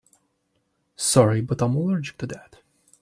Sorry 0.95 1.41
but 1.41 1.61
I'm 1.61 1.75
allergic 1.75 2.17
to 2.17 2.25
that. 2.25 2.63